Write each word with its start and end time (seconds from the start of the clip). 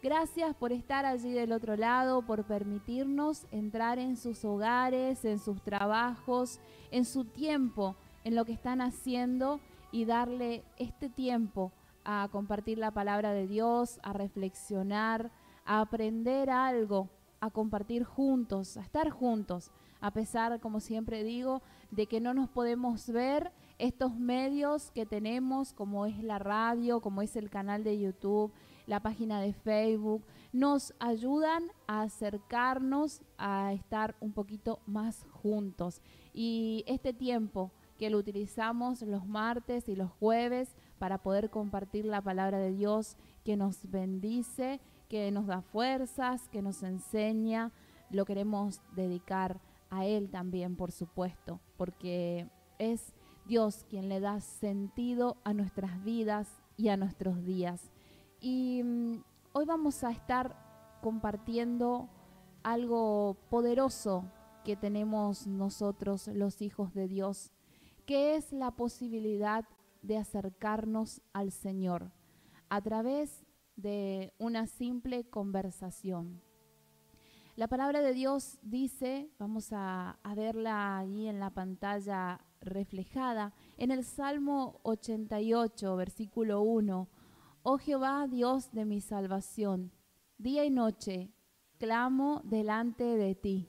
Gracias 0.00 0.54
por 0.54 0.70
estar 0.70 1.04
allí 1.04 1.32
del 1.32 1.50
otro 1.50 1.76
lado, 1.76 2.22
por 2.22 2.44
permitirnos 2.44 3.46
entrar 3.50 3.98
en 3.98 4.16
sus 4.16 4.44
hogares, 4.44 5.24
en 5.24 5.40
sus 5.40 5.60
trabajos, 5.60 6.60
en 6.92 7.04
su 7.04 7.24
tiempo, 7.24 7.96
en 8.22 8.36
lo 8.36 8.44
que 8.44 8.52
están 8.52 8.80
haciendo 8.80 9.58
y 9.90 10.04
darle 10.04 10.62
este 10.76 11.08
tiempo 11.08 11.72
a 12.04 12.28
compartir 12.30 12.78
la 12.78 12.92
palabra 12.92 13.32
de 13.32 13.48
Dios, 13.48 13.98
a 14.04 14.12
reflexionar, 14.12 15.32
a 15.64 15.80
aprender 15.80 16.48
algo, 16.48 17.08
a 17.40 17.50
compartir 17.50 18.04
juntos, 18.04 18.76
a 18.76 18.82
estar 18.82 19.10
juntos, 19.10 19.72
a 20.00 20.12
pesar, 20.12 20.60
como 20.60 20.78
siempre 20.78 21.24
digo, 21.24 21.60
de 21.90 22.06
que 22.06 22.20
no 22.20 22.34
nos 22.34 22.48
podemos 22.48 23.08
ver, 23.10 23.50
estos 23.78 24.16
medios 24.16 24.90
que 24.90 25.06
tenemos, 25.06 25.72
como 25.72 26.06
es 26.06 26.22
la 26.22 26.38
radio, 26.38 27.00
como 27.00 27.22
es 27.22 27.36
el 27.36 27.48
canal 27.48 27.84
de 27.84 27.98
YouTube, 27.98 28.52
la 28.86 29.00
página 29.00 29.40
de 29.40 29.52
Facebook, 29.52 30.24
nos 30.52 30.94
ayudan 30.98 31.64
a 31.86 32.02
acercarnos 32.02 33.22
a 33.36 33.72
estar 33.72 34.16
un 34.20 34.32
poquito 34.32 34.80
más 34.86 35.26
juntos. 35.30 36.00
Y 36.32 36.84
este 36.86 37.12
tiempo 37.12 37.70
que 37.98 38.10
lo 38.10 38.18
utilizamos 38.18 39.02
los 39.02 39.26
martes 39.26 39.88
y 39.88 39.96
los 39.96 40.10
jueves 40.10 40.74
para 40.98 41.18
poder 41.18 41.50
compartir 41.50 42.04
la 42.04 42.22
palabra 42.22 42.58
de 42.58 42.72
Dios 42.72 43.16
que 43.44 43.56
nos 43.56 43.90
bendice, 43.90 44.80
que 45.08 45.30
nos 45.30 45.46
da 45.46 45.62
fuerzas, 45.62 46.48
que 46.48 46.62
nos 46.62 46.82
enseña, 46.82 47.72
lo 48.10 48.24
queremos 48.24 48.80
dedicar 48.94 49.60
a 49.90 50.06
Él 50.06 50.30
también, 50.30 50.76
por 50.76 50.92
supuesto, 50.92 51.60
porque 51.76 52.48
es 52.78 53.14
Dios 53.48 53.86
quien 53.88 54.10
le 54.10 54.20
da 54.20 54.40
sentido 54.40 55.38
a 55.42 55.54
nuestras 55.54 56.04
vidas 56.04 56.62
y 56.76 56.88
a 56.88 56.98
nuestros 56.98 57.42
días. 57.44 57.90
Y 58.40 58.82
mm, 58.84 59.24
hoy 59.54 59.64
vamos 59.64 60.04
a 60.04 60.10
estar 60.10 60.54
compartiendo 61.00 62.10
algo 62.62 63.38
poderoso 63.48 64.30
que 64.64 64.76
tenemos 64.76 65.46
nosotros 65.46 66.28
los 66.28 66.60
hijos 66.60 66.92
de 66.92 67.08
Dios, 67.08 67.54
que 68.04 68.36
es 68.36 68.52
la 68.52 68.72
posibilidad 68.72 69.64
de 70.02 70.18
acercarnos 70.18 71.22
al 71.32 71.50
Señor 71.50 72.12
a 72.68 72.82
través 72.82 73.46
de 73.76 74.34
una 74.38 74.66
simple 74.66 75.24
conversación. 75.24 76.42
La 77.58 77.66
palabra 77.66 78.02
de 78.02 78.12
Dios 78.12 78.58
dice, 78.62 79.32
vamos 79.38 79.70
a, 79.72 80.18
verla 80.36 80.98
ahí 80.98 81.26
en 81.26 81.40
la 81.40 81.50
pantalla 81.50 82.40
reflejada, 82.60 83.52
en 83.76 83.90
el 83.90 84.04
Salmo 84.04 84.80
88, 84.82 85.96
versículo 85.96 86.62
1, 86.62 87.08
Oh 87.62 87.78
Jehová, 87.78 88.26
Dios 88.28 88.72
de 88.72 88.84
mi 88.84 89.00
salvación, 89.00 89.92
día 90.38 90.64
y 90.64 90.70
noche 90.70 91.32
clamo 91.78 92.42
delante 92.44 93.04
de 93.04 93.34
ti. 93.34 93.68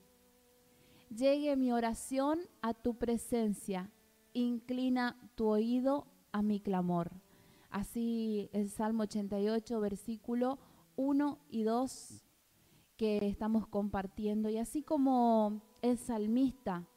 Llegue 1.16 1.56
mi 1.56 1.72
oración 1.72 2.40
a 2.62 2.74
tu 2.74 2.98
presencia, 2.98 3.92
inclina 4.34 5.18
tu 5.36 5.48
oído 5.48 6.08
a 6.32 6.42
mi 6.42 6.60
clamor. 6.60 7.12
Así 7.70 8.50
el 8.54 8.70
Salmo 8.70 9.04
88, 9.04 9.80
versículo 9.80 10.60
1 10.96 11.40
y 11.50 11.64
2 11.64 12.26
que 12.98 13.28
estamos 13.28 13.68
compartiendo. 13.68 14.50
Y 14.50 14.58
así 14.58 14.84
como 14.84 15.62
el 15.82 15.98
salmista 15.98 16.88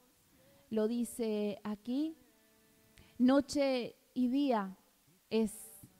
lo 0.73 0.89
dice 0.89 1.61
aquí, 1.65 2.17
noche 3.19 3.95
y 4.15 4.29
día 4.29 4.79
es 5.29 5.53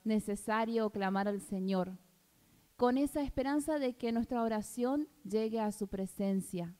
necesario 0.03 0.89
clamar 0.89 1.27
al 1.27 1.41
Señor, 1.41 1.99
con 2.75 2.97
esa 2.97 3.21
esperanza 3.21 3.77
de 3.77 3.93
que 3.93 4.11
nuestra 4.11 4.41
oración 4.41 5.07
llegue 5.23 5.59
a 5.59 5.71
su 5.71 5.87
presencia. 5.89 6.75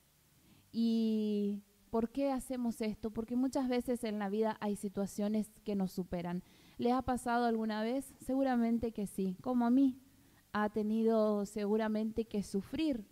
¿Y 0.72 1.62
por 1.92 2.10
qué 2.10 2.32
hacemos 2.32 2.82
esto? 2.82 3.12
Porque 3.12 3.36
muchas 3.36 3.70
veces 3.70 4.04
en 4.04 4.18
la 4.18 4.28
vida 4.28 4.58
hay 4.60 4.76
situaciones 4.76 5.52
que 5.64 5.76
nos 5.76 5.92
superan. 5.92 6.44
¿Le 6.80 6.92
ha 6.92 7.04
pasado 7.04 7.46
alguna 7.46 7.84
vez? 7.84 8.16
Seguramente 8.22 8.92
que 8.92 9.06
sí, 9.06 9.38
como 9.40 9.68
a 9.68 9.70
mí. 9.70 10.02
Ha 10.52 10.70
tenido 10.70 11.46
seguramente 11.46 12.26
que 12.26 12.42
sufrir 12.42 13.06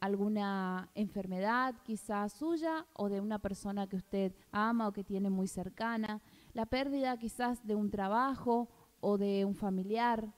alguna 0.00 0.90
enfermedad 0.94 1.74
quizás 1.82 2.32
suya 2.32 2.86
o 2.94 3.08
de 3.08 3.20
una 3.20 3.38
persona 3.38 3.86
que 3.86 3.96
usted 3.96 4.32
ama 4.52 4.88
o 4.88 4.92
que 4.92 5.04
tiene 5.04 5.30
muy 5.30 5.48
cercana, 5.48 6.20
la 6.52 6.66
pérdida 6.66 7.16
quizás 7.16 7.66
de 7.66 7.74
un 7.74 7.90
trabajo 7.90 8.68
o 9.00 9.18
de 9.18 9.44
un 9.44 9.54
familiar, 9.54 10.32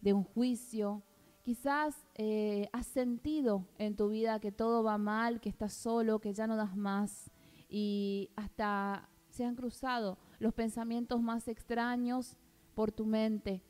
de 0.00 0.12
un 0.12 0.24
juicio. 0.24 1.02
Quizás 1.42 2.06
eh, 2.14 2.68
has 2.72 2.86
sentido 2.86 3.66
en 3.78 3.96
tu 3.96 4.08
vida 4.08 4.38
que 4.40 4.52
todo 4.52 4.82
va 4.82 4.98
mal, 4.98 5.40
que 5.40 5.48
estás 5.48 5.72
solo, 5.72 6.20
que 6.20 6.32
ya 6.32 6.46
no 6.46 6.56
das 6.56 6.76
más. 6.76 7.30
Y 7.68 8.30
hasta 8.36 9.08
se 9.28 9.44
han 9.44 9.56
cruzado 9.56 10.18
los 10.38 10.52
pensamientos 10.52 11.20
más 11.20 11.48
extraños 11.48 12.36
por 12.74 12.92
tu 12.92 13.06
mente, 13.06 13.62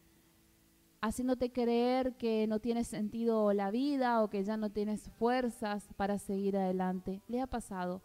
haciéndote 1.02 1.52
creer 1.52 2.16
que 2.16 2.46
no 2.46 2.60
tiene 2.60 2.84
sentido 2.84 3.52
la 3.52 3.70
vida 3.70 4.22
o 4.22 4.30
que 4.30 4.44
ya 4.44 4.56
no 4.56 4.70
tienes 4.70 5.10
fuerzas 5.18 5.92
para 5.96 6.18
seguir 6.18 6.56
adelante. 6.56 7.20
Le 7.28 7.40
ha 7.42 7.46
pasado 7.46 8.00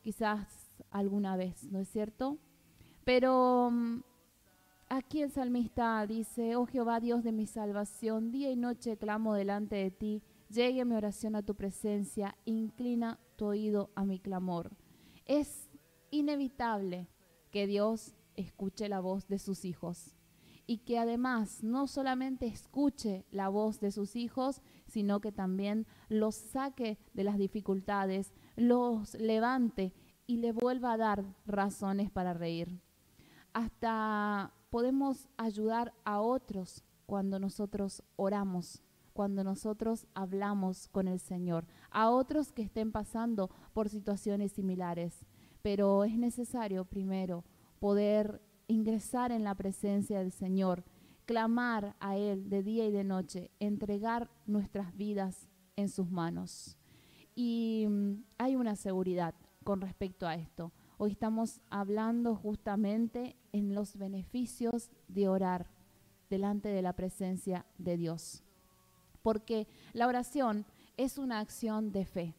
quizás 0.00 0.72
alguna 0.90 1.36
vez, 1.36 1.64
¿no 1.64 1.80
es 1.80 1.88
cierto? 1.88 2.38
Pero 3.04 3.70
mm, 3.70 4.00
Aquí 4.90 5.20
el 5.20 5.30
salmista 5.30 6.06
dice, 6.06 6.56
oh 6.56 6.64
Jehová 6.64 6.98
Dios 6.98 7.22
de 7.22 7.30
mi 7.30 7.46
salvación, 7.46 8.30
día 8.30 8.50
y 8.50 8.56
noche 8.56 8.96
clamo 8.96 9.34
delante 9.34 9.76
de 9.76 9.90
ti, 9.90 10.22
llegue 10.48 10.86
mi 10.86 10.94
oración 10.94 11.36
a 11.36 11.42
tu 11.42 11.54
presencia, 11.56 12.38
inclina 12.46 13.20
tu 13.36 13.44
oído 13.44 13.90
a 13.94 14.06
mi 14.06 14.18
clamor. 14.18 14.78
Es 15.26 15.68
inevitable 16.10 17.06
que 17.50 17.66
Dios 17.66 18.14
escuche 18.34 18.88
la 18.88 19.00
voz 19.00 19.28
de 19.28 19.38
sus 19.38 19.66
hijos 19.66 20.16
y 20.70 20.78
que 20.78 20.98
además 20.98 21.64
no 21.64 21.86
solamente 21.86 22.46
escuche 22.46 23.24
la 23.30 23.48
voz 23.48 23.80
de 23.80 23.90
sus 23.90 24.16
hijos, 24.16 24.60
sino 24.86 25.18
que 25.18 25.32
también 25.32 25.86
los 26.10 26.34
saque 26.34 26.98
de 27.14 27.24
las 27.24 27.38
dificultades, 27.38 28.34
los 28.54 29.14
levante 29.14 29.94
y 30.26 30.36
le 30.36 30.52
vuelva 30.52 30.92
a 30.92 30.98
dar 30.98 31.24
razones 31.46 32.10
para 32.10 32.34
reír. 32.34 32.82
Hasta 33.54 34.52
podemos 34.68 35.30
ayudar 35.38 35.94
a 36.04 36.20
otros 36.20 36.84
cuando 37.06 37.38
nosotros 37.38 38.02
oramos, 38.16 38.82
cuando 39.14 39.42
nosotros 39.44 40.06
hablamos 40.12 40.86
con 40.88 41.08
el 41.08 41.18
Señor, 41.18 41.66
a 41.90 42.10
otros 42.10 42.52
que 42.52 42.60
estén 42.60 42.92
pasando 42.92 43.48
por 43.72 43.88
situaciones 43.88 44.52
similares. 44.52 45.24
Pero 45.62 46.04
es 46.04 46.18
necesario 46.18 46.84
primero 46.84 47.46
poder 47.80 48.42
ingresar 48.68 49.32
en 49.32 49.42
la 49.42 49.54
presencia 49.54 50.18
del 50.18 50.30
Señor, 50.30 50.84
clamar 51.26 51.96
a 51.98 52.16
Él 52.16 52.48
de 52.48 52.62
día 52.62 52.86
y 52.86 52.92
de 52.92 53.04
noche, 53.04 53.50
entregar 53.58 54.30
nuestras 54.46 54.96
vidas 54.96 55.48
en 55.76 55.88
sus 55.88 56.10
manos. 56.10 56.76
Y 57.34 57.86
mm, 57.88 58.24
hay 58.38 58.56
una 58.56 58.76
seguridad 58.76 59.34
con 59.64 59.80
respecto 59.80 60.26
a 60.26 60.34
esto. 60.34 60.72
Hoy 60.98 61.12
estamos 61.12 61.60
hablando 61.70 62.34
justamente 62.34 63.36
en 63.52 63.74
los 63.74 63.96
beneficios 63.96 64.90
de 65.08 65.28
orar 65.28 65.70
delante 66.28 66.68
de 66.68 66.82
la 66.82 66.94
presencia 66.94 67.66
de 67.78 67.96
Dios. 67.96 68.42
Porque 69.22 69.66
la 69.92 70.06
oración 70.06 70.66
es 70.96 71.18
una 71.18 71.40
acción 71.40 71.92
de 71.92 72.04
fe, 72.04 72.34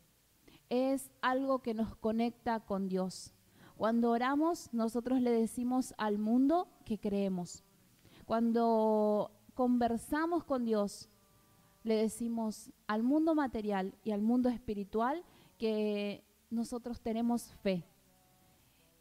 es 0.69 1.11
algo 1.21 1.59
que 1.59 1.73
nos 1.73 1.95
conecta 1.95 2.59
con 2.59 2.87
Dios. 2.89 3.33
Cuando 3.79 4.11
oramos, 4.11 4.67
nosotros 4.73 5.21
le 5.21 5.31
decimos 5.31 5.93
al 5.97 6.17
mundo 6.17 6.67
que 6.83 6.99
creemos. 6.99 7.63
Cuando 8.25 9.31
conversamos 9.53 10.43
con 10.43 10.65
Dios, 10.65 11.07
le 11.83 11.95
decimos 11.95 12.73
al 12.87 13.03
mundo 13.03 13.35
material 13.35 13.95
y 14.03 14.11
al 14.11 14.21
mundo 14.21 14.49
espiritual 14.49 15.23
que 15.57 16.25
nosotros 16.49 16.99
tenemos 16.99 17.53
fe, 17.63 17.85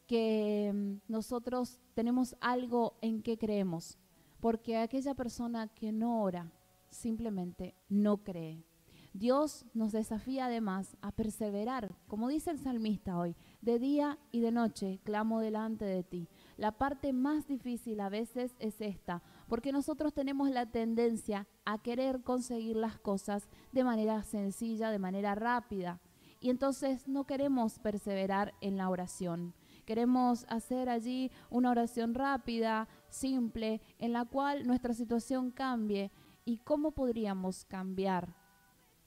que 0.06 0.70
mm, 0.72 1.10
nosotros 1.12 1.80
tenemos 1.94 2.36
algo 2.40 2.94
en 3.00 3.20
que 3.20 3.36
creemos, 3.36 3.98
porque 4.38 4.76
aquella 4.76 5.14
persona 5.14 5.66
que 5.66 5.90
no 5.90 6.22
ora 6.22 6.52
simplemente 6.88 7.74
no 7.88 8.18
cree. 8.18 8.62
Dios 9.12 9.64
nos 9.74 9.92
desafía 9.92 10.46
además 10.46 10.96
a 11.00 11.12
perseverar, 11.12 11.96
como 12.06 12.28
dice 12.28 12.50
el 12.50 12.58
salmista 12.58 13.18
hoy, 13.18 13.34
de 13.60 13.78
día 13.78 14.18
y 14.30 14.40
de 14.40 14.52
noche 14.52 15.00
clamo 15.04 15.40
delante 15.40 15.84
de 15.84 16.02
ti. 16.02 16.28
La 16.56 16.72
parte 16.72 17.12
más 17.12 17.46
difícil 17.46 18.00
a 18.00 18.08
veces 18.08 18.54
es 18.58 18.80
esta, 18.80 19.22
porque 19.48 19.72
nosotros 19.72 20.12
tenemos 20.12 20.50
la 20.50 20.66
tendencia 20.66 21.46
a 21.64 21.78
querer 21.82 22.22
conseguir 22.22 22.76
las 22.76 22.98
cosas 22.98 23.48
de 23.72 23.84
manera 23.84 24.22
sencilla, 24.22 24.90
de 24.90 24.98
manera 24.98 25.34
rápida, 25.34 26.00
y 26.40 26.50
entonces 26.50 27.08
no 27.08 27.24
queremos 27.24 27.78
perseverar 27.80 28.54
en 28.60 28.76
la 28.76 28.90
oración. 28.90 29.54
Queremos 29.84 30.46
hacer 30.48 30.88
allí 30.88 31.32
una 31.50 31.70
oración 31.70 32.14
rápida, 32.14 32.88
simple, 33.08 33.80
en 33.98 34.12
la 34.12 34.24
cual 34.24 34.66
nuestra 34.66 34.94
situación 34.94 35.50
cambie 35.50 36.12
¿Y 36.48 36.56
cómo 36.60 36.92
podríamos 36.92 37.66
cambiar 37.66 38.34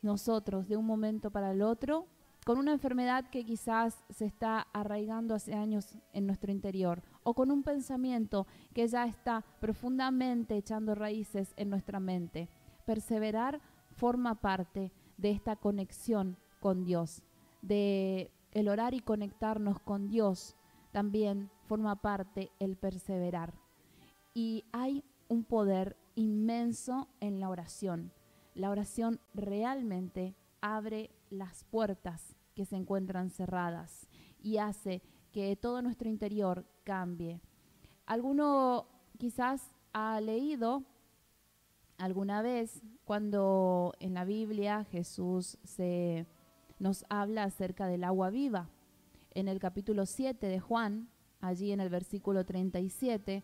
nosotros 0.02 0.68
de 0.68 0.78
un 0.78 0.86
momento 0.86 1.32
para 1.32 1.52
el 1.52 1.62
otro 1.62 2.08
con 2.46 2.58
una 2.58 2.72
enfermedad 2.72 3.30
que 3.30 3.46
quizás 3.46 4.04
se 4.10 4.26
está 4.26 4.68
arraigando 4.74 5.36
hace 5.36 5.54
años 5.54 5.98
en 6.12 6.26
nuestro 6.26 6.52
interior 6.52 7.04
o 7.24 7.36
con 7.36 7.52
un 7.52 7.64
pensamiento 7.64 8.48
que 8.74 8.88
ya 8.88 9.06
está 9.06 9.46
profundamente 9.60 10.58
echando 10.58 10.96
raíces 10.96 11.54
en 11.56 11.70
nuestra 11.70 12.00
mente. 12.00 12.50
Perseverar 12.86 13.62
forma 13.96 14.42
parte 14.42 14.92
de 15.18 15.30
esta 15.30 15.56
conexión 15.56 16.38
con 16.60 16.84
Dios, 16.84 17.22
de 17.62 18.32
el 18.54 18.70
orar 18.70 18.94
y 18.94 19.02
conectarnos 19.02 19.80
con 19.80 20.08
Dios 20.08 20.56
también 20.92 21.50
forma 21.68 22.02
parte 22.02 22.52
el 22.60 22.76
perseverar. 22.76 23.54
Y 24.34 24.66
hay 24.72 25.04
un 25.30 25.44
poder 25.44 25.96
inmenso 26.16 27.08
en 27.20 27.40
la 27.40 27.50
oración. 27.50 28.12
La 28.54 28.70
oración 28.70 29.20
realmente 29.34 30.36
abre 30.60 31.12
las 31.30 31.64
puertas 31.64 32.36
que 32.54 32.66
se 32.66 32.76
encuentran 32.76 33.30
cerradas 33.30 34.08
y 34.42 34.58
hace 34.58 35.02
que 35.32 35.56
todo 35.56 35.82
nuestro 35.82 36.10
interior 36.10 36.66
cambie. 36.84 37.42
Alguno 38.06 38.88
quizás 39.18 39.72
ha 39.94 40.20
leído 40.20 40.84
alguna 41.98 42.42
vez 42.42 42.82
cuando 43.06 43.94
en 44.00 44.14
la 44.14 44.26
Biblia 44.26 44.84
Jesús 44.86 45.58
se 45.64 46.28
nos 46.80 47.06
habla 47.10 47.44
acerca 47.44 47.88
del 47.88 48.04
agua 48.04 48.30
viva. 48.30 48.70
En 49.34 49.48
el 49.48 49.60
capítulo 49.60 50.06
7 50.06 50.46
de 50.46 50.60
Juan, 50.60 51.10
allí 51.40 51.72
en 51.72 51.80
el 51.80 51.90
versículo 51.90 52.44
37, 52.44 53.44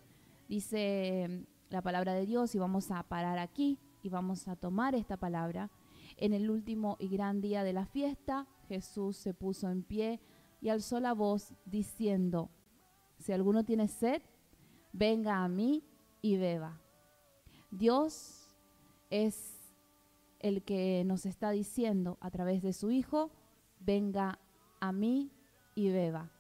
dice 0.49 1.45
la 1.69 1.81
palabra 1.81 2.13
de 2.13 2.25
Dios 2.25 2.55
y 2.55 2.59
vamos 2.59 2.91
a 2.91 3.03
parar 3.03 3.39
aquí 3.39 3.79
y 4.07 4.09
vamos 4.09 4.47
a 4.47 4.55
tomar 4.55 4.95
esta 4.95 5.17
palabra. 5.17 5.69
En 6.15 6.31
el 6.31 6.49
último 6.49 6.95
y 6.97 7.09
gran 7.09 7.41
día 7.41 7.65
de 7.65 7.73
la 7.73 7.85
fiesta, 7.85 8.47
Jesús 8.69 9.17
se 9.17 9.33
puso 9.33 9.69
en 9.69 9.83
pie 9.83 10.21
y 10.61 10.69
alzó 10.69 11.01
la 11.01 11.13
voz 11.13 11.53
diciendo, 11.65 12.49
si 13.19 13.33
alguno 13.33 13.65
tiene 13.65 13.89
sed, 13.89 14.21
venga 14.93 15.43
a 15.43 15.49
mí 15.49 15.83
y 16.21 16.37
beba. 16.37 16.79
Dios 17.69 18.55
es 19.09 19.75
el 20.39 20.63
que 20.63 21.03
nos 21.05 21.25
está 21.25 21.51
diciendo 21.51 22.17
a 22.21 22.31
través 22.31 22.63
de 22.63 22.71
su 22.71 22.91
Hijo, 22.91 23.29
venga 23.81 24.39
a 24.79 24.93
mí 24.93 25.33
y 25.75 25.89
beba. 25.89 26.31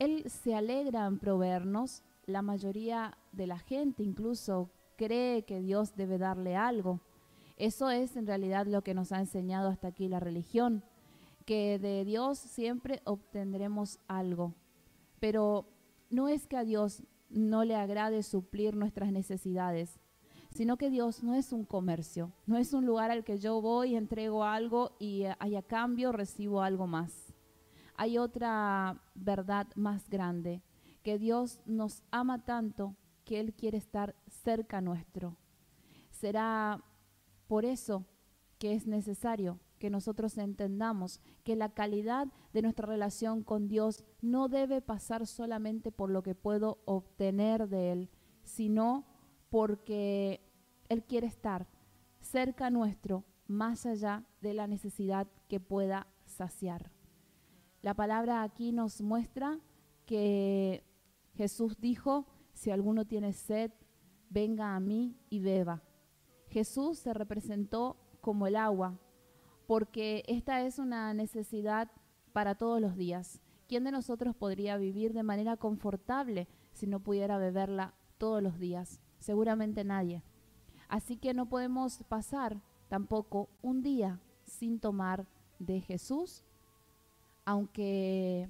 Él 0.00 0.28
se 0.28 0.56
alegra 0.56 1.06
en 1.06 1.20
proveernos, 1.20 2.02
la 2.26 2.42
mayoría 2.42 3.16
de 3.30 3.46
la 3.46 3.60
gente 3.60 4.02
incluso 4.02 4.72
cree 4.96 5.44
que 5.44 5.60
Dios 5.60 5.94
debe 5.96 6.18
darle 6.18 6.56
algo. 6.56 7.00
Eso 7.56 7.90
es 7.90 8.16
en 8.16 8.26
realidad 8.26 8.66
lo 8.66 8.82
que 8.82 8.94
nos 8.94 9.12
ha 9.12 9.20
enseñado 9.20 9.68
hasta 9.70 9.88
aquí 9.88 10.08
la 10.08 10.20
religión, 10.20 10.84
que 11.44 11.78
de 11.78 12.04
Dios 12.04 12.38
siempre 12.38 13.00
obtendremos 13.04 13.98
algo. 14.08 14.54
Pero 15.20 15.66
no 16.10 16.28
es 16.28 16.46
que 16.46 16.56
a 16.56 16.64
Dios 16.64 17.02
no 17.28 17.64
le 17.64 17.76
agrade 17.76 18.22
suplir 18.22 18.76
nuestras 18.76 19.12
necesidades, 19.12 19.98
sino 20.50 20.76
que 20.76 20.90
Dios 20.90 21.22
no 21.22 21.34
es 21.34 21.52
un 21.52 21.64
comercio, 21.64 22.32
no 22.46 22.56
es 22.56 22.72
un 22.72 22.86
lugar 22.86 23.10
al 23.10 23.24
que 23.24 23.38
yo 23.38 23.60
voy, 23.60 23.96
entrego 23.96 24.44
algo 24.44 24.96
y 24.98 25.22
eh, 25.22 25.36
a 25.38 25.62
cambio 25.62 26.12
recibo 26.12 26.62
algo 26.62 26.86
más. 26.86 27.34
Hay 27.94 28.18
otra 28.18 29.02
verdad 29.14 29.66
más 29.74 30.08
grande, 30.08 30.62
que 31.02 31.18
Dios 31.18 31.60
nos 31.66 32.02
ama 32.10 32.44
tanto 32.44 32.94
que 33.26 33.38
Él 33.40 33.52
quiere 33.52 33.76
estar 33.76 34.14
cerca 34.26 34.80
nuestro. 34.80 35.36
Será 36.10 36.82
por 37.46 37.66
eso 37.66 38.06
que 38.58 38.72
es 38.72 38.86
necesario 38.86 39.60
que 39.78 39.90
nosotros 39.90 40.38
entendamos 40.38 41.20
que 41.44 41.56
la 41.56 41.74
calidad 41.74 42.28
de 42.54 42.62
nuestra 42.62 42.86
relación 42.86 43.42
con 43.42 43.68
Dios 43.68 44.06
no 44.22 44.48
debe 44.48 44.80
pasar 44.80 45.26
solamente 45.26 45.92
por 45.92 46.08
lo 46.08 46.22
que 46.22 46.34
puedo 46.34 46.78
obtener 46.86 47.68
de 47.68 47.92
Él, 47.92 48.10
sino 48.42 49.04
porque 49.50 50.40
él 50.88 51.04
quiere 51.04 51.26
estar 51.26 51.66
cerca 52.20 52.70
nuestro, 52.70 53.24
más 53.46 53.86
allá 53.86 54.24
de 54.40 54.54
la 54.54 54.66
necesidad 54.66 55.28
que 55.48 55.60
pueda 55.60 56.06
saciar. 56.24 56.90
La 57.82 57.94
palabra 57.94 58.42
aquí 58.42 58.72
nos 58.72 59.00
muestra 59.00 59.60
que 60.06 60.84
Jesús 61.34 61.78
dijo, 61.80 62.26
si 62.56 62.70
alguno 62.70 63.04
tiene 63.04 63.34
sed, 63.34 63.70
venga 64.30 64.74
a 64.74 64.80
mí 64.80 65.14
y 65.28 65.40
beba. 65.40 65.82
Jesús 66.48 66.98
se 66.98 67.12
representó 67.12 67.98
como 68.22 68.46
el 68.46 68.56
agua, 68.56 68.98
porque 69.66 70.24
esta 70.26 70.62
es 70.62 70.78
una 70.78 71.12
necesidad 71.12 71.90
para 72.32 72.54
todos 72.54 72.80
los 72.80 72.96
días. 72.96 73.42
¿Quién 73.68 73.84
de 73.84 73.92
nosotros 73.92 74.34
podría 74.34 74.78
vivir 74.78 75.12
de 75.12 75.22
manera 75.22 75.58
confortable 75.58 76.48
si 76.72 76.86
no 76.86 77.00
pudiera 77.00 77.36
beberla 77.36 77.92
todos 78.16 78.42
los 78.42 78.58
días? 78.58 79.00
Seguramente 79.18 79.84
nadie. 79.84 80.22
Así 80.88 81.18
que 81.18 81.34
no 81.34 81.50
podemos 81.50 82.04
pasar 82.08 82.62
tampoco 82.88 83.50
un 83.60 83.82
día 83.82 84.18
sin 84.46 84.80
tomar 84.80 85.26
de 85.58 85.82
Jesús, 85.82 86.42
aunque 87.44 88.48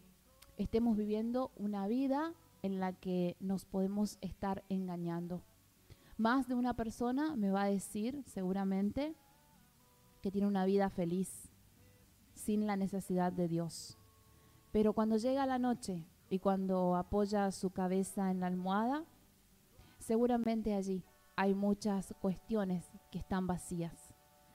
estemos 0.58 0.96
viviendo 0.96 1.50
una 1.56 1.88
vida 1.88 2.34
en 2.62 2.80
la 2.80 2.92
que 2.92 3.36
nos 3.40 3.64
podemos 3.64 4.18
estar 4.20 4.64
engañando. 4.68 5.42
Más 6.16 6.48
de 6.48 6.54
una 6.54 6.74
persona 6.74 7.36
me 7.36 7.50
va 7.50 7.62
a 7.62 7.70
decir 7.70 8.22
seguramente 8.26 9.14
que 10.22 10.30
tiene 10.30 10.46
una 10.46 10.64
vida 10.64 10.88
feliz 10.88 11.50
sin 12.34 12.66
la 12.66 12.76
necesidad 12.76 13.32
de 13.32 13.48
Dios. 13.48 13.98
Pero 14.72 14.92
cuando 14.92 15.16
llega 15.16 15.46
la 15.46 15.58
noche 15.58 16.04
y 16.28 16.38
cuando 16.38 16.96
apoya 16.96 17.50
su 17.50 17.70
cabeza 17.70 18.30
en 18.30 18.40
la 18.40 18.46
almohada, 18.46 19.04
seguramente 19.98 20.74
allí 20.74 21.04
hay 21.36 21.54
muchas 21.54 22.14
cuestiones 22.20 22.90
que 23.10 23.18
están 23.18 23.46
vacías. 23.46 24.14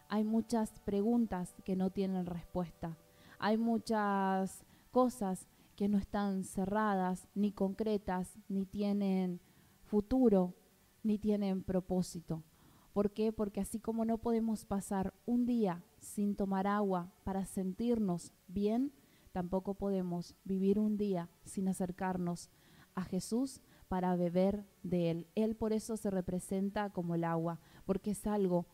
Hay 0.09 0.23
muchas 0.23 0.79
preguntas 0.81 1.55
que 1.63 1.75
no 1.75 1.89
tienen 1.91 2.25
respuesta. 2.25 2.97
Hay 3.39 3.57
muchas 3.57 4.65
cosas 4.91 5.47
que 5.81 5.89
no 5.89 5.97
están 5.97 6.43
cerradas, 6.43 7.27
ni 7.33 7.51
concretas, 7.51 8.37
ni 8.47 8.67
tienen 8.67 9.41
futuro, 9.81 10.53
ni 11.01 11.17
tienen 11.17 11.63
propósito. 11.63 12.43
¿Por 12.93 13.09
qué? 13.09 13.33
Porque 13.33 13.61
así 13.61 13.79
como 13.79 14.05
no 14.05 14.19
podemos 14.19 14.63
pasar 14.63 15.11
un 15.25 15.47
día 15.47 15.83
sin 15.97 16.35
tomar 16.35 16.67
agua 16.67 17.11
para 17.23 17.45
sentirnos 17.45 18.31
bien, 18.47 18.93
tampoco 19.31 19.73
podemos 19.73 20.35
vivir 20.43 20.77
un 20.77 20.97
día 20.97 21.31
sin 21.45 21.67
acercarnos 21.67 22.51
a 22.93 23.01
Jesús 23.03 23.59
para 23.87 24.15
beber 24.15 24.67
de 24.83 25.09
Él. 25.09 25.27
Él 25.33 25.55
por 25.55 25.73
eso 25.73 25.97
se 25.97 26.11
representa 26.11 26.91
como 26.91 27.15
el 27.15 27.23
agua, 27.23 27.59
porque 27.87 28.11
es 28.11 28.27
algo 28.27 28.67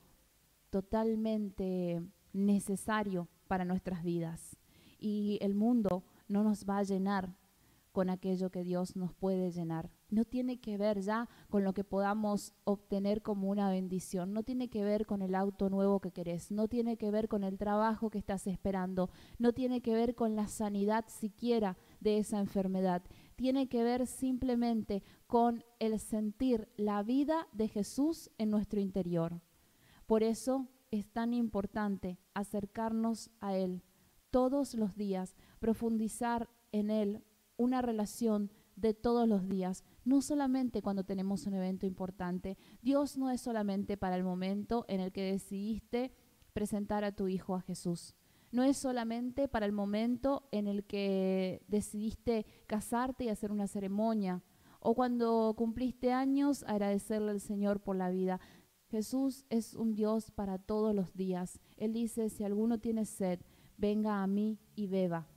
totalmente 0.70 2.04
necesario 2.34 3.30
para 3.48 3.64
nuestras 3.64 4.04
vidas. 4.04 4.58
Y 5.00 5.38
el 5.42 5.56
mundo 5.56 6.04
no 6.28 6.44
nos 6.44 6.66
va 6.66 6.80
a 6.80 6.84
llenar 6.84 7.36
con 7.98 8.12
aquello 8.12 8.52
que 8.52 8.64
Dios 8.64 8.96
nos 8.96 9.12
puede 9.16 9.50
llenar. 9.50 9.90
No 10.12 10.24
tiene 10.24 10.60
que 10.60 10.78
ver 10.78 11.02
ya 11.02 11.28
con 11.50 11.64
lo 11.64 11.74
que 11.74 11.84
podamos 11.84 12.54
obtener 12.64 13.24
como 13.24 13.50
una 13.50 13.72
bendición, 13.72 14.34
no 14.34 14.44
tiene 14.44 14.70
que 14.70 14.84
ver 14.84 15.08
con 15.08 15.24
el 15.24 15.34
auto 15.34 15.72
nuevo 15.72 16.00
que 16.00 16.12
querés, 16.12 16.52
no 16.52 16.68
tiene 16.68 16.98
que 16.98 17.10
ver 17.10 17.28
con 17.28 17.44
el 17.44 17.58
trabajo 17.58 18.12
que 18.12 18.20
estás 18.20 18.46
esperando, 18.46 19.10
no 19.40 19.52
tiene 19.52 19.82
que 19.82 19.96
ver 19.96 20.14
con 20.14 20.36
la 20.36 20.48
sanidad 20.48 21.06
siquiera 21.08 21.76
de 22.00 22.20
esa 22.20 22.38
enfermedad, 22.38 23.02
tiene 23.36 23.68
que 23.68 23.82
ver 23.82 24.06
simplemente 24.06 25.02
con 25.26 25.64
el 25.80 26.00
sentir 26.00 26.70
la 26.78 27.02
vida 27.02 27.48
de 27.52 27.68
Jesús 27.68 28.30
en 28.38 28.52
nuestro 28.52 28.80
interior. 28.80 29.42
Por 30.06 30.22
eso 30.22 30.68
es 30.92 31.08
tan 31.08 31.34
importante 31.34 32.20
acercarnos 32.36 33.32
a 33.42 33.58
Él 33.58 33.82
todos 34.30 34.76
los 34.76 34.96
días, 34.96 35.36
profundizar 35.68 36.50
en 36.72 36.90
Él 36.90 37.26
una 37.58 37.82
relación 37.82 38.54
de 38.78 38.94
todos 38.94 39.28
los 39.28 39.50
días, 39.50 39.84
no 40.06 40.22
solamente 40.22 40.82
cuando 40.82 41.04
tenemos 41.04 41.46
un 41.46 41.56
evento 41.56 41.86
importante. 41.86 42.58
Dios 42.82 43.18
no 43.18 43.30
es 43.32 43.42
solamente 43.42 43.98
para 43.98 44.16
el 44.16 44.24
momento 44.24 44.86
en 44.88 45.02
el 45.02 45.12
que 45.12 45.24
decidiste 45.24 46.14
presentar 46.54 47.04
a 47.04 47.12
tu 47.12 47.28
hijo 47.28 47.54
a 47.54 47.60
Jesús. 47.60 48.16
No 48.50 48.64
es 48.64 48.78
solamente 48.78 49.50
para 49.50 49.66
el 49.66 49.74
momento 49.74 50.48
en 50.54 50.68
el 50.68 50.86
que 50.86 51.62
decidiste 51.68 52.46
casarte 52.66 53.26
y 53.26 53.28
hacer 53.28 53.52
una 53.52 53.68
ceremonia, 53.68 54.42
o 54.80 54.96
cuando 54.96 55.54
cumpliste 55.58 56.14
años, 56.14 56.64
agradecerle 56.64 57.32
al 57.32 57.42
Señor 57.42 57.82
por 57.82 57.98
la 57.98 58.10
vida. 58.10 58.40
Jesús 58.88 59.46
es 59.50 59.74
un 59.74 59.96
Dios 59.96 60.32
para 60.32 60.60
todos 60.60 60.96
los 60.96 61.14
días. 61.14 61.60
Él 61.76 61.92
dice, 61.92 62.30
si 62.30 62.46
alguno 62.46 62.80
tiene 62.80 63.04
sed, 63.04 63.42
venga 63.76 64.24
a 64.24 64.28
mí 64.28 64.62
y 64.74 64.88
beba. 64.88 65.28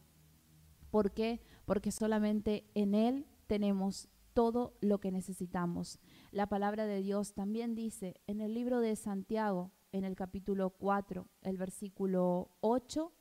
¿Por 0.90 1.12
qué? 1.12 1.40
Porque 1.64 1.92
solamente 1.92 2.64
en 2.74 2.94
Él 2.94 3.26
tenemos 3.46 4.08
todo 4.34 4.74
lo 4.80 5.00
que 5.00 5.10
necesitamos. 5.10 5.98
La 6.30 6.48
palabra 6.48 6.86
de 6.86 7.02
Dios 7.02 7.34
también 7.34 7.74
dice 7.74 8.20
en 8.26 8.40
el 8.40 8.54
libro 8.54 8.80
de 8.80 8.96
Santiago, 8.96 9.72
en 9.92 10.04
el 10.04 10.14
capítulo 10.14 10.70
4, 10.70 11.28
el 11.42 11.56
versículo 11.56 12.50
8, 12.60 13.12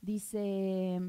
dice, 0.00 1.00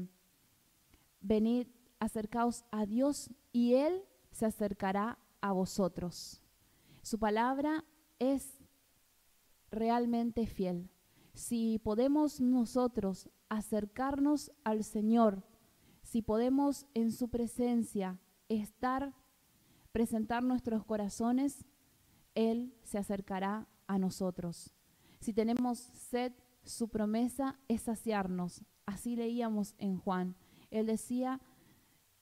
venid, 1.20 1.68
acercaos 1.98 2.64
a 2.70 2.86
Dios 2.86 3.30
y 3.52 3.74
Él 3.74 4.02
se 4.30 4.46
acercará 4.46 5.18
a 5.40 5.52
vosotros. 5.52 6.40
Su 7.02 7.18
palabra 7.18 7.84
es 8.18 8.64
realmente 9.70 10.46
fiel. 10.46 10.90
Si 11.34 11.78
podemos 11.78 12.40
nosotros 12.40 13.28
acercarnos 13.48 14.50
al 14.64 14.82
Señor, 14.82 15.44
si 16.06 16.22
podemos 16.22 16.86
en 16.94 17.10
su 17.10 17.28
presencia 17.28 18.20
estar, 18.48 19.12
presentar 19.90 20.44
nuestros 20.44 20.84
corazones, 20.84 21.66
Él 22.36 22.72
se 22.84 22.96
acercará 22.96 23.66
a 23.88 23.98
nosotros. 23.98 24.72
Si 25.18 25.32
tenemos 25.32 25.78
sed, 25.78 26.32
su 26.62 26.88
promesa 26.88 27.58
es 27.66 27.82
saciarnos. 27.82 28.62
Así 28.86 29.16
leíamos 29.16 29.74
en 29.78 29.98
Juan. 29.98 30.36
Él 30.70 30.86
decía, 30.86 31.40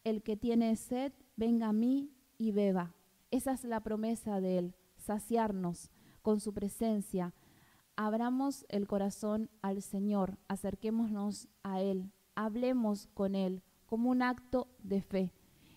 el 0.03 0.23
que 0.23 0.39
tiene 0.39 0.75
sed, 0.77 1.13
venga 1.37 1.69
a 1.69 1.75
mí 1.75 2.11
y 2.39 2.53
beba. 2.53 2.95
Esa 3.31 3.53
es 3.53 3.65
la 3.65 3.81
promesa 3.81 4.41
de 4.41 4.59
Él, 4.59 4.75
saciarnos 4.97 5.91
con 6.23 6.41
su 6.41 6.55
presencia. 6.55 7.35
Abramos 7.97 8.65
el 8.71 8.87
corazón 8.87 9.51
al 9.61 9.83
Señor, 9.83 10.39
acerquémonos 10.49 11.49
a 11.63 11.83
Él, 11.83 12.11
hablemos 12.35 13.09
con 13.09 13.35
Él 13.35 13.63
como 13.95 14.11
un 14.11 14.23
acto 14.23 14.67
de 14.83 15.03
fe. 15.03 15.33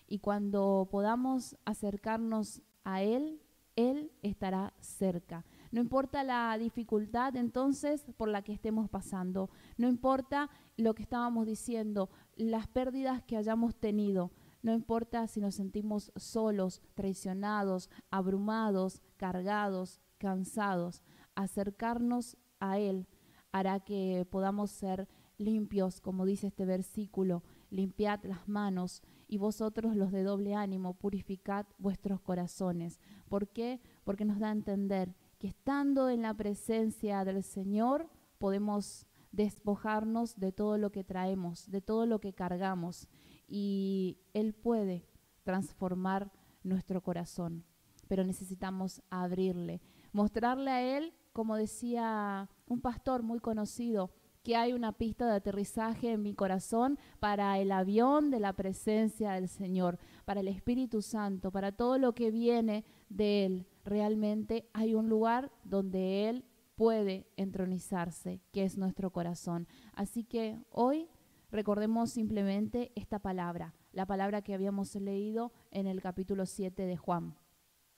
Y 0.08 0.18
cuando 0.18 0.88
podamos 0.90 1.56
acercarnos 1.64 2.62
a 2.82 3.00
Él, 3.00 3.40
Él 3.76 4.10
estará 4.22 4.74
cerca. 4.80 5.44
No 5.70 5.80
importa 5.80 6.24
la 6.24 6.58
dificultad 6.58 7.36
entonces 7.36 8.04
por 8.16 8.28
la 8.28 8.42
que 8.42 8.52
estemos 8.52 8.90
pasando, 8.90 9.50
no 9.76 9.86
importa 9.86 10.50
lo 10.76 10.96
que 10.96 11.04
estábamos 11.04 11.46
diciendo, 11.46 12.10
las 12.34 12.66
pérdidas 12.66 13.22
que 13.22 13.36
hayamos 13.36 13.76
tenido, 13.76 14.32
no 14.62 14.72
importa 14.72 15.28
si 15.28 15.40
nos 15.40 15.54
sentimos 15.54 16.10
solos, 16.16 16.82
traicionados, 16.94 17.88
abrumados, 18.10 19.00
cargados, 19.16 20.00
cansados, 20.18 21.04
acercarnos 21.36 22.36
a 22.58 22.80
Él 22.80 23.06
hará 23.52 23.78
que 23.78 24.26
podamos 24.28 24.72
ser 24.72 25.06
limpios, 25.38 26.00
como 26.00 26.26
dice 26.26 26.48
este 26.48 26.64
versículo, 26.64 27.44
limpiad 27.70 28.24
las 28.24 28.48
manos 28.48 29.02
y 29.26 29.38
vosotros 29.38 29.96
los 29.96 30.10
de 30.12 30.22
doble 30.22 30.54
ánimo, 30.54 30.94
purificad 30.94 31.66
vuestros 31.78 32.20
corazones. 32.20 33.00
¿Por 33.28 33.48
qué? 33.48 33.80
Porque 34.04 34.24
nos 34.24 34.38
da 34.38 34.48
a 34.48 34.52
entender 34.52 35.14
que 35.38 35.48
estando 35.48 36.08
en 36.08 36.22
la 36.22 36.34
presencia 36.34 37.24
del 37.24 37.42
Señor 37.42 38.08
podemos 38.38 39.06
despojarnos 39.32 40.38
de 40.38 40.52
todo 40.52 40.78
lo 40.78 40.90
que 40.90 41.04
traemos, 41.04 41.70
de 41.70 41.80
todo 41.80 42.06
lo 42.06 42.20
que 42.20 42.32
cargamos 42.32 43.08
y 43.46 44.18
Él 44.32 44.54
puede 44.54 45.06
transformar 45.44 46.32
nuestro 46.62 47.02
corazón, 47.02 47.64
pero 48.08 48.24
necesitamos 48.24 49.02
abrirle, 49.10 49.80
mostrarle 50.12 50.70
a 50.70 50.96
Él, 50.96 51.14
como 51.32 51.56
decía 51.56 52.48
un 52.66 52.80
pastor 52.80 53.22
muy 53.22 53.40
conocido, 53.40 54.10
que 54.48 54.56
hay 54.56 54.72
una 54.72 54.92
pista 54.92 55.26
de 55.26 55.34
aterrizaje 55.34 56.10
en 56.10 56.22
mi 56.22 56.32
corazón 56.32 56.98
para 57.20 57.58
el 57.58 57.70
avión 57.70 58.30
de 58.30 58.40
la 58.40 58.54
presencia 58.54 59.32
del 59.32 59.46
Señor, 59.46 59.98
para 60.24 60.40
el 60.40 60.48
Espíritu 60.48 61.02
Santo, 61.02 61.50
para 61.50 61.70
todo 61.70 61.98
lo 61.98 62.14
que 62.14 62.30
viene 62.30 62.86
de 63.10 63.44
Él. 63.44 63.66
Realmente 63.84 64.66
hay 64.72 64.94
un 64.94 65.10
lugar 65.10 65.52
donde 65.64 66.30
Él 66.30 66.46
puede 66.76 67.28
entronizarse, 67.36 68.40
que 68.50 68.64
es 68.64 68.78
nuestro 68.78 69.12
corazón. 69.12 69.68
Así 69.92 70.24
que 70.24 70.58
hoy 70.70 71.10
recordemos 71.50 72.10
simplemente 72.10 72.90
esta 72.94 73.18
palabra, 73.18 73.74
la 73.92 74.06
palabra 74.06 74.40
que 74.40 74.54
habíamos 74.54 74.94
leído 74.94 75.52
en 75.70 75.86
el 75.86 76.00
capítulo 76.00 76.46
7 76.46 76.86
de 76.86 76.96
Juan, 76.96 77.36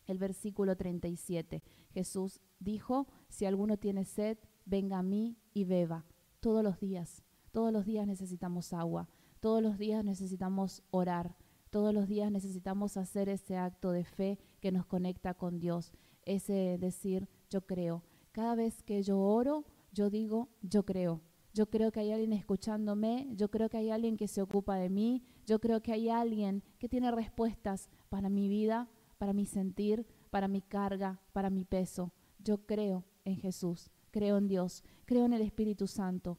el 0.05 0.19
versículo 0.19 0.77
37. 0.77 1.63
Jesús 1.93 2.41
dijo, 2.59 3.07
si 3.29 3.47
alguno 3.47 3.77
tiene 3.77 4.05
sed, 4.05 4.37
venga 4.65 4.99
a 4.99 5.05
mí 5.05 5.39
y 5.55 5.63
beba 5.63 6.10
todos 6.41 6.65
los 6.65 6.81
días. 6.81 7.23
Todos 7.53 7.73
los 7.73 7.85
días 7.85 8.07
necesitamos 8.07 8.73
agua, 8.73 9.09
todos 9.41 9.61
los 9.63 9.77
días 9.77 10.05
necesitamos 10.05 10.83
orar, 10.91 11.37
todos 11.71 11.93
los 11.93 12.07
días 12.07 12.31
necesitamos 12.31 12.97
hacer 12.97 13.29
ese 13.29 13.57
acto 13.57 13.91
de 13.91 14.05
fe 14.05 14.39
que 14.61 14.71
nos 14.71 14.87
conecta 14.87 15.35
con 15.35 15.59
Dios, 15.59 15.93
ese 16.25 16.79
decir, 16.79 17.29
yo 17.49 17.63
creo. 17.63 18.05
Cada 18.31 18.55
vez 18.55 18.83
que 18.85 19.03
yo 19.03 19.19
oro, 19.19 19.65
yo 19.93 20.11
digo, 20.11 20.49
yo 20.63 20.85
creo. 20.85 21.21
Yo 21.53 21.69
creo 21.69 21.91
que 21.91 21.99
hay 21.99 22.13
alguien 22.13 22.33
escuchándome, 22.33 23.29
yo 23.35 23.51
creo 23.51 23.69
que 23.69 23.79
hay 23.79 23.91
alguien 23.91 24.17
que 24.17 24.29
se 24.29 24.41
ocupa 24.41 24.77
de 24.77 24.89
mí, 24.89 25.25
yo 25.47 25.61
creo 25.61 25.83
que 25.83 25.93
hay 25.93 26.09
alguien 26.09 26.63
que 26.79 26.89
tiene 26.89 27.11
respuestas 27.11 27.89
para 28.09 28.29
mi 28.29 28.49
vida, 28.49 28.89
para 29.19 29.33
mi 29.33 29.47
sentir, 29.47 30.07
para 30.31 30.47
mi 30.47 30.63
carga, 30.63 31.21
para 31.33 31.51
mi 31.51 31.65
peso. 31.65 32.13
Yo 32.39 32.65
creo 32.67 33.05
en 33.25 33.37
Jesús 33.37 33.91
creo 34.11 34.39
en 34.39 34.49
Dios, 34.49 34.85
creo 35.07 35.25
en 35.27 35.33
el 35.33 35.43
Espíritu 35.43 35.87
Santo. 35.87 36.39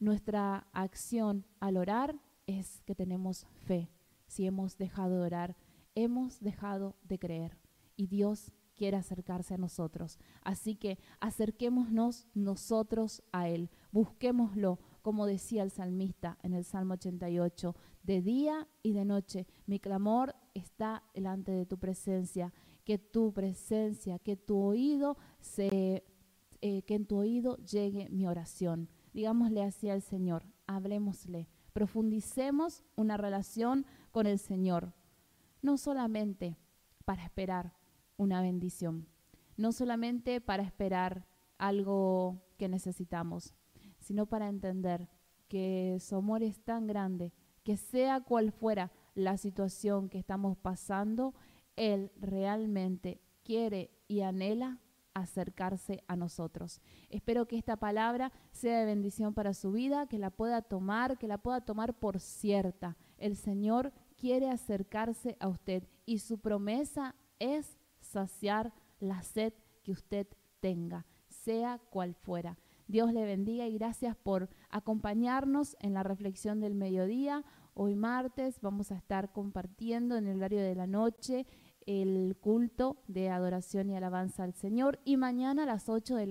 Nuestra 0.00 0.68
acción 0.72 1.44
al 1.60 1.76
orar 1.76 2.16
es 2.46 2.82
que 2.82 2.94
tenemos 2.94 3.46
fe. 3.64 3.90
Si 4.26 4.46
hemos 4.46 4.78
dejado 4.78 5.16
de 5.16 5.26
orar, 5.26 5.56
hemos 5.94 6.40
dejado 6.40 6.96
de 7.02 7.18
creer. 7.18 7.58
Y 7.96 8.06
Dios 8.06 8.52
quiere 8.78 8.96
acercarse 8.96 9.54
a 9.54 9.58
nosotros. 9.58 10.18
Así 10.42 10.76
que 10.76 10.98
acerquémonos 11.20 12.28
nosotros 12.32 13.22
a 13.32 13.48
Él. 13.48 13.70
Busquémoslo, 13.90 14.78
como 15.02 15.26
decía 15.26 15.64
el 15.64 15.72
salmista 15.72 16.38
en 16.42 16.54
el 16.54 16.64
Salmo 16.64 16.94
88, 16.94 17.74
de 18.04 18.22
día 18.22 18.68
y 18.82 18.92
de 18.92 19.04
noche. 19.04 19.46
Mi 19.66 19.80
clamor 19.80 20.36
está 20.54 21.02
delante 21.12 21.50
de 21.50 21.66
tu 21.66 21.78
presencia. 21.78 22.54
Que 22.84 22.96
tu 22.96 23.34
presencia, 23.34 24.18
que 24.18 24.36
tu 24.36 24.58
oído 24.58 25.18
se 25.40 26.04
eh, 26.60 26.82
que 26.82 26.94
en 26.94 27.06
tu 27.06 27.18
oído 27.18 27.56
llegue 27.58 28.08
mi 28.10 28.26
oración. 28.26 28.88
Digámosle 29.12 29.62
así 29.62 29.88
al 29.88 30.02
Señor, 30.02 30.44
hablemosle, 30.66 31.48
profundicemos 31.72 32.84
una 32.96 33.16
relación 33.16 33.86
con 34.10 34.26
el 34.26 34.38
Señor, 34.38 34.94
no 35.62 35.78
solamente 35.78 36.56
para 37.04 37.24
esperar 37.24 37.74
una 38.16 38.42
bendición, 38.42 39.08
no 39.56 39.72
solamente 39.72 40.40
para 40.40 40.62
esperar 40.62 41.26
algo 41.58 42.42
que 42.56 42.68
necesitamos, 42.68 43.54
sino 43.98 44.26
para 44.26 44.48
entender 44.48 45.08
que 45.48 45.98
su 46.00 46.16
amor 46.16 46.42
es 46.42 46.58
tan 46.60 46.86
grande 46.86 47.32
que 47.64 47.76
sea 47.76 48.20
cual 48.20 48.52
fuera 48.52 48.92
la 49.14 49.36
situación 49.36 50.08
que 50.08 50.18
estamos 50.18 50.56
pasando, 50.56 51.34
Él 51.76 52.12
realmente 52.16 53.20
quiere 53.42 53.90
y 54.08 54.20
anhela 54.20 54.80
acercarse 55.20 56.02
a 56.06 56.16
nosotros. 56.16 56.80
Espero 57.08 57.46
que 57.46 57.58
esta 57.58 57.76
palabra 57.76 58.32
sea 58.52 58.80
de 58.80 58.86
bendición 58.86 59.34
para 59.34 59.54
su 59.54 59.72
vida, 59.72 60.06
que 60.06 60.18
la 60.18 60.30
pueda 60.30 60.62
tomar, 60.62 61.18
que 61.18 61.28
la 61.28 61.38
pueda 61.38 61.60
tomar 61.60 61.94
por 61.98 62.20
cierta. 62.20 62.96
El 63.18 63.36
Señor 63.36 63.92
quiere 64.16 64.50
acercarse 64.50 65.36
a 65.40 65.48
usted 65.48 65.84
y 66.06 66.18
su 66.18 66.38
promesa 66.38 67.14
es 67.38 67.78
saciar 68.00 68.72
la 69.00 69.22
sed 69.22 69.52
que 69.82 69.92
usted 69.92 70.26
tenga, 70.60 71.06
sea 71.28 71.78
cual 71.90 72.14
fuera. 72.14 72.58
Dios 72.88 73.12
le 73.12 73.24
bendiga 73.24 73.66
y 73.66 73.74
gracias 73.74 74.16
por 74.16 74.48
acompañarnos 74.70 75.76
en 75.80 75.92
la 75.92 76.02
reflexión 76.02 76.58
del 76.58 76.74
mediodía. 76.74 77.44
Hoy 77.74 77.94
martes 77.94 78.60
vamos 78.62 78.90
a 78.90 78.96
estar 78.96 79.30
compartiendo 79.30 80.16
en 80.16 80.26
el 80.26 80.38
horario 80.38 80.62
de 80.62 80.74
la 80.74 80.86
noche 80.86 81.46
el 81.88 82.36
culto 82.38 82.98
de 83.06 83.30
adoración 83.30 83.88
y 83.88 83.96
alabanza 83.96 84.44
al 84.44 84.52
Señor. 84.52 85.00
Y 85.06 85.16
mañana 85.16 85.62
a 85.62 85.66
las 85.66 85.88
8 85.88 86.16
de 86.16 86.26